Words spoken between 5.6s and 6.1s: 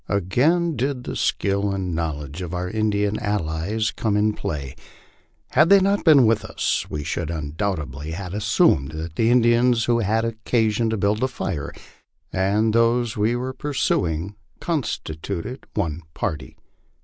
they not